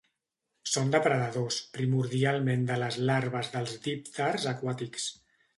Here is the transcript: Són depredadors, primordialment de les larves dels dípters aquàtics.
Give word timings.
Són 0.75 0.93
depredadors, 0.95 1.57
primordialment 1.75 2.65
de 2.71 2.79
les 2.85 2.99
larves 3.11 3.55
dels 3.57 3.79
dípters 3.89 4.49
aquàtics. 4.55 5.11